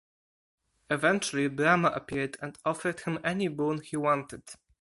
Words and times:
Eventually, 0.89 1.47
Brahma 1.47 1.89
appeared 1.89 2.35
and 2.41 2.57
offered 2.65 3.01
him 3.01 3.19
any 3.23 3.47
boon 3.49 3.81
he 3.81 3.97
wanted. 3.97 4.41